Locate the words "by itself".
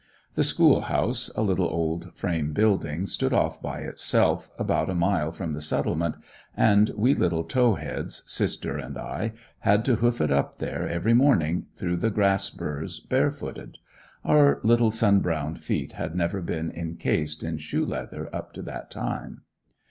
3.61-4.49